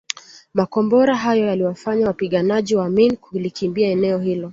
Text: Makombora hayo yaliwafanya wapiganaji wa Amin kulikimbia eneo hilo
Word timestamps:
Makombora 0.53 1.15
hayo 1.15 1.45
yaliwafanya 1.45 2.07
wapiganaji 2.07 2.75
wa 2.75 2.85
Amin 2.85 3.15
kulikimbia 3.17 3.87
eneo 3.89 4.19
hilo 4.19 4.49